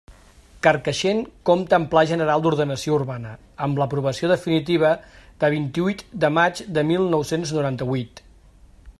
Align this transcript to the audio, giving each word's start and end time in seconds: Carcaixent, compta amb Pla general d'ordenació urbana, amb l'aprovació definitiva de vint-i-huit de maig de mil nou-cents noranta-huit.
Carcaixent, 0.67 1.19
compta 1.49 1.75
amb 1.77 1.89
Pla 1.91 2.01
general 2.11 2.43
d'ordenació 2.45 2.95
urbana, 2.95 3.33
amb 3.67 3.81
l'aprovació 3.81 4.31
definitiva 4.31 4.93
de 5.43 5.53
vint-i-huit 5.55 6.01
de 6.25 6.33
maig 6.39 6.63
de 6.79 6.85
mil 6.93 7.05
nou-cents 7.13 7.53
noranta-huit. 7.59 8.23